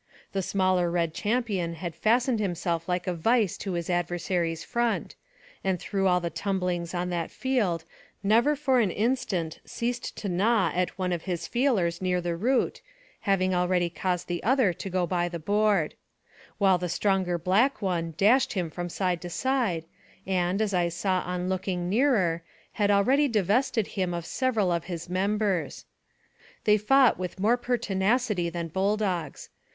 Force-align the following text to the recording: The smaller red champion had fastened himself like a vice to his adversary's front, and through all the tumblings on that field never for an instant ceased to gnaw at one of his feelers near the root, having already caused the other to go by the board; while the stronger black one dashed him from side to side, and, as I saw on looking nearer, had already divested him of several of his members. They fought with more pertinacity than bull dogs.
The 0.33 0.41
smaller 0.41 0.89
red 0.89 1.13
champion 1.13 1.75
had 1.75 1.93
fastened 1.93 2.39
himself 2.39 2.89
like 2.89 3.05
a 3.05 3.13
vice 3.13 3.55
to 3.57 3.73
his 3.73 3.87
adversary's 3.87 4.63
front, 4.63 5.13
and 5.63 5.79
through 5.79 6.07
all 6.07 6.19
the 6.19 6.31
tumblings 6.31 6.95
on 6.95 7.11
that 7.11 7.29
field 7.29 7.83
never 8.23 8.55
for 8.55 8.79
an 8.79 8.89
instant 8.89 9.59
ceased 9.63 10.17
to 10.17 10.27
gnaw 10.27 10.71
at 10.73 10.97
one 10.97 11.13
of 11.13 11.25
his 11.25 11.45
feelers 11.45 12.01
near 12.01 12.19
the 12.19 12.35
root, 12.35 12.81
having 13.29 13.53
already 13.53 13.91
caused 13.91 14.27
the 14.27 14.41
other 14.41 14.73
to 14.73 14.89
go 14.89 15.05
by 15.05 15.29
the 15.29 15.37
board; 15.37 15.93
while 16.57 16.79
the 16.79 16.89
stronger 16.89 17.37
black 17.37 17.79
one 17.79 18.15
dashed 18.17 18.53
him 18.53 18.71
from 18.71 18.89
side 18.89 19.21
to 19.21 19.29
side, 19.29 19.85
and, 20.25 20.63
as 20.63 20.73
I 20.73 20.89
saw 20.89 21.21
on 21.27 21.47
looking 21.47 21.89
nearer, 21.89 22.41
had 22.71 22.89
already 22.89 23.27
divested 23.27 23.85
him 23.85 24.15
of 24.15 24.25
several 24.25 24.71
of 24.71 24.85
his 24.85 25.09
members. 25.11 25.85
They 26.63 26.79
fought 26.79 27.19
with 27.19 27.39
more 27.39 27.55
pertinacity 27.55 28.49
than 28.49 28.69
bull 28.69 28.97
dogs. 28.97 29.49